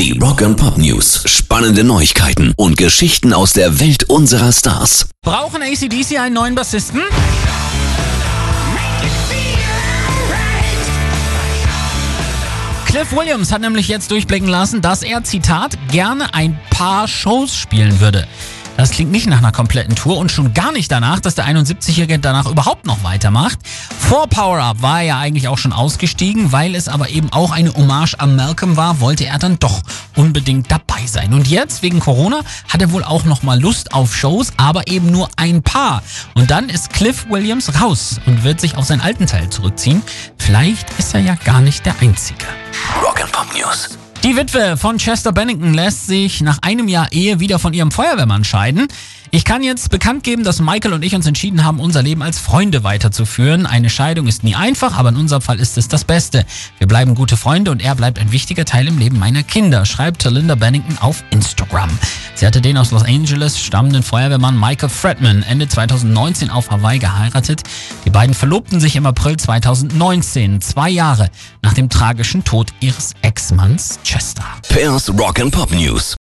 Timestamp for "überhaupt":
22.50-22.86